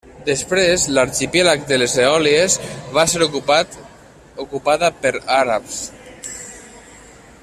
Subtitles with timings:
[0.27, 2.55] Després l'arxipèlag de les Eòlies
[2.97, 3.77] va ser ocupat
[4.47, 5.79] ocupada pels àrabs.